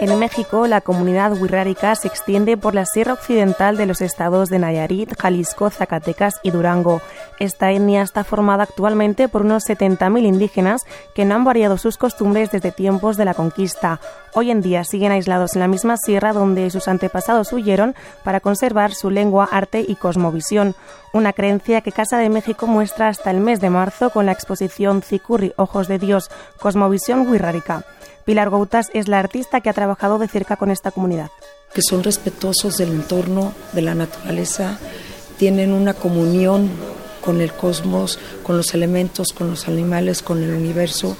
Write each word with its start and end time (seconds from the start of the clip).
En 0.00 0.16
México, 0.16 0.68
la 0.68 0.80
comunidad 0.80 1.32
wixárika 1.32 1.96
se 1.96 2.06
extiende 2.06 2.56
por 2.56 2.72
la 2.72 2.86
sierra 2.86 3.14
occidental 3.14 3.76
de 3.76 3.84
los 3.84 4.00
estados 4.00 4.48
de 4.48 4.60
Nayarit, 4.60 5.12
Jalisco, 5.18 5.70
Zacatecas 5.70 6.34
y 6.44 6.52
Durango. 6.52 7.02
Esta 7.40 7.72
etnia 7.72 8.02
está 8.02 8.22
formada 8.22 8.62
actualmente 8.62 9.26
por 9.26 9.42
unos 9.42 9.64
70.000 9.64 10.24
indígenas 10.24 10.82
que 11.16 11.24
no 11.24 11.34
han 11.34 11.44
variado 11.44 11.78
sus 11.78 11.96
costumbres 11.96 12.52
desde 12.52 12.70
tiempos 12.70 13.16
de 13.16 13.24
la 13.24 13.34
conquista. 13.34 13.98
Hoy 14.34 14.52
en 14.52 14.62
día 14.62 14.84
siguen 14.84 15.10
aislados 15.10 15.56
en 15.56 15.60
la 15.60 15.68
misma 15.68 15.96
sierra 15.96 16.32
donde 16.32 16.70
sus 16.70 16.86
antepasados 16.86 17.52
huyeron 17.52 17.96
para 18.22 18.38
conservar 18.38 18.94
su 18.94 19.10
lengua, 19.10 19.48
arte 19.50 19.84
y 19.86 19.96
cosmovisión. 19.96 20.76
Una 21.12 21.32
creencia 21.32 21.80
que 21.80 21.90
Casa 21.90 22.18
de 22.18 22.28
México 22.28 22.66
muestra 22.66 23.08
hasta 23.08 23.30
el 23.30 23.40
mes 23.40 23.60
de 23.60 23.70
marzo 23.70 24.10
con 24.10 24.26
la 24.26 24.32
exposición 24.32 25.00
Cicurri 25.02 25.54
Ojos 25.56 25.88
de 25.88 25.98
Dios, 25.98 26.30
Cosmovisión 26.60 27.26
Wixárika. 27.26 27.84
Pilar 28.26 28.50
Goutas 28.50 28.90
es 28.92 29.08
la 29.08 29.18
artista 29.18 29.62
que 29.62 29.70
ha 29.70 29.72
trabajado 29.72 30.18
de 30.18 30.28
cerca 30.28 30.56
con 30.56 30.70
esta 30.70 30.90
comunidad. 30.90 31.30
Que 31.72 31.80
son 31.80 32.04
respetuosos 32.04 32.76
del 32.76 32.90
entorno, 32.90 33.54
de 33.72 33.80
la 33.80 33.94
naturaleza, 33.94 34.78
tienen 35.38 35.72
una 35.72 35.94
comunión 35.94 36.70
con 37.24 37.40
el 37.40 37.54
cosmos, 37.54 38.18
con 38.42 38.58
los 38.58 38.74
elementos, 38.74 39.32
con 39.32 39.48
los 39.48 39.66
animales, 39.66 40.22
con 40.22 40.42
el 40.42 40.52
universo. 40.52 41.16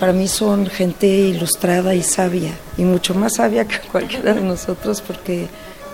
Para 0.00 0.12
mí 0.12 0.26
son 0.26 0.66
gente 0.66 1.06
ilustrada 1.06 1.94
y 1.94 2.02
sabia, 2.02 2.52
y 2.76 2.82
mucho 2.82 3.14
más 3.14 3.36
sabia 3.36 3.66
que 3.66 3.78
cualquiera 3.88 4.34
de 4.34 4.40
nosotros 4.40 5.00
porque 5.00 5.46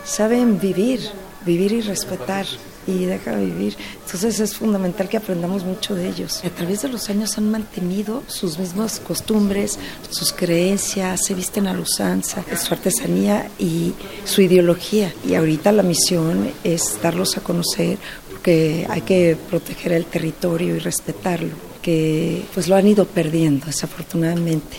saben 0.04 0.58
vivir, 0.58 1.00
vivir 1.44 1.72
y 1.72 1.82
respetar 1.82 2.46
y 2.86 3.04
deja 3.04 3.36
vivir. 3.36 3.76
Entonces 4.04 4.40
es 4.40 4.56
fundamental 4.56 5.08
que 5.08 5.16
aprendamos 5.16 5.64
mucho 5.64 5.94
de 5.94 6.08
ellos. 6.08 6.42
A 6.44 6.50
través 6.50 6.82
de 6.82 6.88
los 6.88 7.08
años 7.10 7.36
han 7.38 7.50
mantenido 7.50 8.22
sus 8.26 8.58
mismas 8.58 9.00
costumbres, 9.00 9.78
sus 10.10 10.32
creencias, 10.32 11.24
se 11.24 11.34
visten 11.34 11.66
a 11.66 11.74
la 11.74 11.80
usanza, 11.80 12.44
su 12.56 12.74
artesanía 12.74 13.48
y 13.58 13.94
su 14.24 14.42
ideología. 14.42 15.12
Y 15.26 15.34
ahorita 15.34 15.72
la 15.72 15.82
misión 15.82 16.50
es 16.62 16.98
darlos 17.02 17.36
a 17.36 17.40
conocer 17.40 17.98
porque 18.30 18.86
hay 18.88 19.00
que 19.02 19.36
proteger 19.48 19.92
el 19.92 20.06
territorio 20.06 20.76
y 20.76 20.78
respetarlo, 20.78 21.54
que 21.80 22.44
pues 22.52 22.68
lo 22.68 22.76
han 22.76 22.86
ido 22.86 23.06
perdiendo 23.06 23.66
desafortunadamente. 23.66 24.78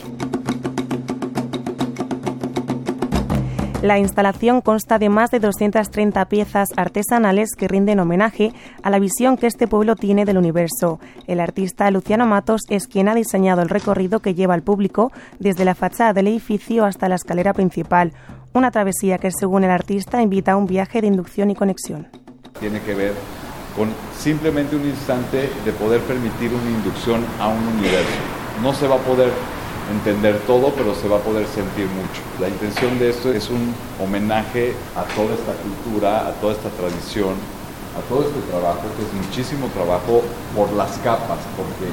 La 3.86 4.00
instalación 4.00 4.62
consta 4.62 4.98
de 4.98 5.10
más 5.10 5.30
de 5.30 5.40
230 5.40 6.26
piezas 6.26 6.70
artesanales 6.76 7.52
que 7.56 7.68
rinden 7.68 8.00
homenaje 8.00 8.52
a 8.82 8.90
la 8.90 8.98
visión 8.98 9.38
que 9.38 9.46
este 9.46 9.68
pueblo 9.68 9.96
tiene 9.96 10.26
del 10.26 10.40
universo. 10.40 11.00
El 11.28 11.40
artista 11.40 11.92
Luciano 11.92 12.26
Matos 12.26 12.62
es 12.68 12.88
quien 12.88 13.10
ha 13.10 13.14
diseñado 13.14 13.62
el 13.62 13.70
recorrido 13.70 14.22
que 14.22 14.34
lleva 14.34 14.56
al 14.56 14.64
público 14.64 15.12
desde 15.38 15.66
la 15.66 15.76
fachada 15.76 16.14
del 16.14 16.30
edificio 16.30 16.84
hasta 16.84 17.08
la 17.08 17.14
escalera 17.14 17.54
principal, 17.54 18.14
una 18.54 18.72
travesía 18.72 19.20
que 19.20 19.30
según 19.30 19.66
el 19.66 19.70
artista 19.70 20.20
invita 20.20 20.54
a 20.54 20.58
un 20.58 20.66
viaje 20.66 21.02
de 21.02 21.06
inducción 21.06 21.52
y 21.52 21.56
conexión. 21.56 22.08
Tiene 22.60 22.82
que 22.82 22.96
ver 22.96 23.14
con 23.78 23.90
simplemente 24.18 24.76
un 24.76 24.86
instante 24.86 25.48
de 25.64 25.72
poder 25.74 26.02
permitir 26.02 26.52
una 26.52 26.72
inducción 26.72 27.24
a 27.40 27.50
un 27.50 27.68
universo. 27.78 28.18
No 28.64 28.74
se 28.74 28.88
va 28.88 28.96
a 28.96 29.00
poder 29.06 29.30
entender 29.92 30.40
todo, 30.48 30.74
pero 30.76 30.96
se 30.96 31.08
va 31.08 31.18
a 31.18 31.20
poder 31.20 31.46
sentir 31.48 31.88
mucho. 31.88 32.22
La 32.40 32.50
intención 32.50 32.98
de 33.00 33.10
esto 33.10 33.32
es 33.32 33.50
un 33.50 33.74
homenaje 34.02 34.74
a 34.96 35.04
toda 35.16 35.36
esta 35.36 35.54
cultura, 35.54 36.28
a 36.28 36.32
toda 36.34 36.54
esta 36.54 36.70
tradición, 36.70 37.36
a 37.98 38.02
todo 38.10 38.24
este 38.24 38.40
trabajo, 38.52 38.82
que 38.98 39.04
es 39.06 39.26
muchísimo 39.26 39.68
trabajo 39.68 40.22
por 40.56 40.72
las 40.74 40.92
capas, 41.00 41.40
porque 41.56 41.92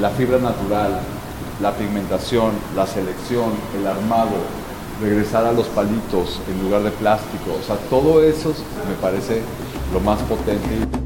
la 0.00 0.10
fibra 0.10 0.38
natural, 0.38 1.00
la 1.60 1.72
pigmentación, 1.72 2.52
la 2.74 2.86
selección, 2.86 3.52
el 3.78 3.86
armado, 3.86 4.32
regresar 5.00 5.44
a 5.46 5.52
los 5.52 5.66
palitos 5.68 6.40
en 6.48 6.62
lugar 6.64 6.82
de 6.82 6.90
plástico, 6.90 7.56
o 7.60 7.64
sea, 7.64 7.76
todo 7.90 8.22
eso 8.22 8.52
me 8.88 8.94
parece 9.00 9.42
lo 9.92 10.00
más 10.00 10.20
potente. 10.22 11.03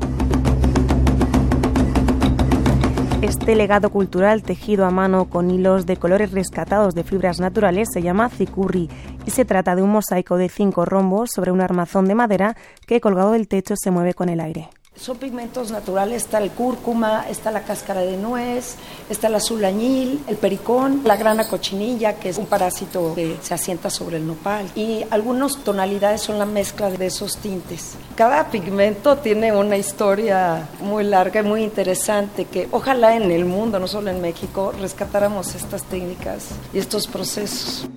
Este 3.28 3.54
legado 3.54 3.90
cultural 3.90 4.42
tejido 4.42 4.86
a 4.86 4.90
mano 4.90 5.26
con 5.26 5.50
hilos 5.50 5.84
de 5.84 5.98
colores 5.98 6.32
rescatados 6.32 6.94
de 6.94 7.04
fibras 7.04 7.40
naturales 7.40 7.88
se 7.92 8.00
llama 8.00 8.30
cicurri 8.30 8.88
y 9.26 9.30
se 9.30 9.44
trata 9.44 9.76
de 9.76 9.82
un 9.82 9.90
mosaico 9.90 10.38
de 10.38 10.48
cinco 10.48 10.86
rombos 10.86 11.28
sobre 11.34 11.52
un 11.52 11.60
armazón 11.60 12.06
de 12.06 12.14
madera 12.14 12.56
que 12.86 13.02
colgado 13.02 13.32
del 13.32 13.46
techo 13.46 13.74
se 13.76 13.90
mueve 13.90 14.14
con 14.14 14.30
el 14.30 14.40
aire. 14.40 14.70
Son 15.00 15.16
pigmentos 15.16 15.70
naturales, 15.70 16.24
está 16.24 16.38
el 16.38 16.50
cúrcuma, 16.50 17.24
está 17.30 17.52
la 17.52 17.62
cáscara 17.62 18.00
de 18.00 18.16
nuez, 18.16 18.74
está 19.08 19.28
el 19.28 19.36
azul 19.36 19.64
añil, 19.64 20.24
el 20.26 20.36
pericón, 20.36 21.02
la 21.04 21.16
grana 21.16 21.46
cochinilla, 21.46 22.16
que 22.16 22.30
es 22.30 22.36
un 22.36 22.46
parásito 22.46 23.14
que 23.14 23.36
se 23.40 23.54
asienta 23.54 23.90
sobre 23.90 24.16
el 24.16 24.26
nopal. 24.26 24.66
Y 24.74 25.04
algunas 25.10 25.56
tonalidades 25.58 26.22
son 26.22 26.40
la 26.40 26.46
mezcla 26.46 26.90
de 26.90 27.06
esos 27.06 27.36
tintes. 27.36 27.94
Cada 28.16 28.50
pigmento 28.50 29.18
tiene 29.18 29.52
una 29.52 29.76
historia 29.76 30.68
muy 30.80 31.04
larga 31.04 31.42
y 31.42 31.44
muy 31.44 31.62
interesante 31.62 32.46
que 32.46 32.68
ojalá 32.72 33.14
en 33.14 33.30
el 33.30 33.44
mundo, 33.44 33.78
no 33.78 33.86
solo 33.86 34.10
en 34.10 34.20
México, 34.20 34.72
rescatáramos 34.80 35.54
estas 35.54 35.84
técnicas 35.84 36.48
y 36.74 36.78
estos 36.78 37.06
procesos. 37.06 37.88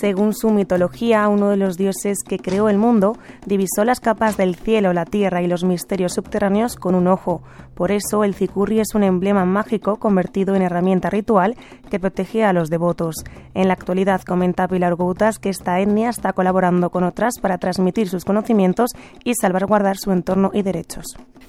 Según 0.00 0.32
su 0.32 0.48
mitología, 0.48 1.28
uno 1.28 1.50
de 1.50 1.58
los 1.58 1.76
dioses 1.76 2.20
que 2.26 2.38
creó 2.38 2.70
el 2.70 2.78
mundo 2.78 3.18
divisó 3.44 3.84
las 3.84 4.00
capas 4.00 4.38
del 4.38 4.54
cielo, 4.54 4.94
la 4.94 5.04
tierra 5.04 5.42
y 5.42 5.46
los 5.46 5.62
misterios 5.62 6.14
subterráneos 6.14 6.76
con 6.76 6.94
un 6.94 7.06
ojo. 7.06 7.42
Por 7.74 7.92
eso 7.92 8.24
el 8.24 8.34
cicurri 8.34 8.80
es 8.80 8.94
un 8.94 9.02
emblema 9.02 9.44
mágico 9.44 9.96
convertido 9.96 10.54
en 10.54 10.62
herramienta 10.62 11.10
ritual 11.10 11.54
que 11.90 12.00
protege 12.00 12.44
a 12.44 12.54
los 12.54 12.70
devotos. 12.70 13.16
En 13.52 13.68
la 13.68 13.74
actualidad 13.74 14.22
comenta 14.22 14.68
Pilar 14.68 14.94
Goutas 14.94 15.38
que 15.38 15.50
esta 15.50 15.78
etnia 15.80 16.08
está 16.08 16.32
colaborando 16.32 16.88
con 16.88 17.04
otras 17.04 17.34
para 17.38 17.58
transmitir 17.58 18.08
sus 18.08 18.24
conocimientos 18.24 18.92
y 19.22 19.34
salvaguardar 19.34 19.98
su 19.98 20.12
entorno 20.12 20.50
y 20.54 20.62
derechos. 20.62 21.04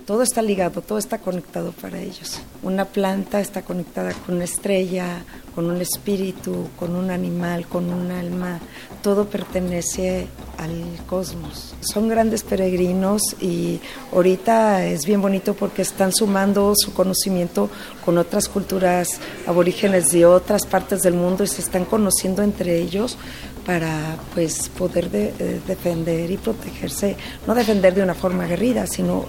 Todo 0.06 0.24
está 0.24 0.42
ligado, 0.42 0.82
todo 0.82 0.98
está 0.98 1.20
conectado 1.20 1.72
para 1.74 2.00
ellos. 2.00 2.42
Una 2.64 2.86
planta 2.86 3.40
está 3.40 3.62
conectada 3.62 4.14
con 4.14 4.36
una 4.36 4.46
estrella, 4.46 5.24
con 5.54 5.70
un 5.70 5.80
espíritu, 5.80 6.70
con 6.80 6.96
un 6.96 7.12
animal, 7.12 7.68
con 7.68 7.92
un 7.92 8.12
alma. 8.12 8.60
Todo 9.04 9.26
pertenece 9.26 10.28
al 10.58 10.72
cosmos. 11.08 11.76
Son 11.82 12.08
grandes 12.08 12.44
peregrinos 12.44 13.22
y 13.40 13.80
ahorita 14.12 14.86
es 14.86 15.06
bien 15.06 15.22
bonito 15.22 15.54
porque 15.54 15.82
están 15.82 16.14
sumando 16.14 16.74
su 16.76 16.94
conocimiento 16.94 17.70
con 18.04 18.18
otras 18.18 18.48
culturas 18.50 19.20
aborígenes 19.46 20.12
de 20.12 20.26
otras 20.26 20.66
partes 20.66 21.02
del 21.02 21.14
mundo 21.14 21.44
y 21.44 21.48
se 21.48 21.62
están 21.62 21.86
conociendo 21.86 22.42
entre 22.42 22.78
ellos 22.78 23.18
para 23.66 24.18
pues 24.34 24.70
poder 24.70 25.10
eh, 25.14 25.62
defender 25.68 26.30
y 26.32 26.38
protegerse, 26.38 27.16
no 27.46 27.54
defender 27.54 27.94
de 27.94 28.04
una 28.04 28.16
forma 28.16 28.46
aguerrida, 28.46 28.88
sino 28.88 29.26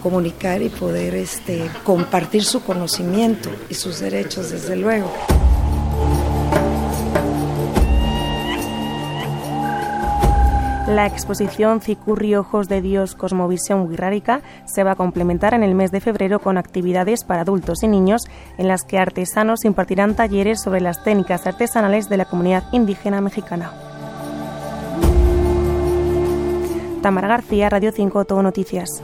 comunicar 0.00 0.62
y 0.62 0.68
poder 0.68 1.14
este, 1.14 1.70
compartir 1.84 2.44
su 2.44 2.62
conocimiento 2.62 3.50
y 3.68 3.74
sus 3.74 4.00
derechos, 4.00 4.50
desde 4.50 4.76
luego. 4.76 5.10
La 10.90 11.06
exposición 11.06 11.80
Cicurri 11.80 12.34
Ojos 12.34 12.68
de 12.68 12.82
Dios 12.82 13.14
Cosmovisión 13.14 13.88
Wixárika 13.88 14.40
se 14.64 14.82
va 14.82 14.92
a 14.92 14.96
complementar 14.96 15.54
en 15.54 15.62
el 15.62 15.76
mes 15.76 15.92
de 15.92 16.00
febrero 16.00 16.40
con 16.40 16.58
actividades 16.58 17.22
para 17.22 17.42
adultos 17.42 17.84
y 17.84 17.86
niños 17.86 18.22
en 18.58 18.66
las 18.66 18.82
que 18.82 18.98
artesanos 18.98 19.64
impartirán 19.64 20.16
talleres 20.16 20.60
sobre 20.60 20.80
las 20.80 21.04
técnicas 21.04 21.46
artesanales 21.46 22.08
de 22.08 22.16
la 22.16 22.24
comunidad 22.24 22.64
indígena 22.72 23.20
mexicana. 23.20 23.70
Tamara 27.02 27.28
García, 27.28 27.70
Radio 27.70 27.92
5, 27.92 28.24
Todo 28.24 28.42
Noticias. 28.42 29.00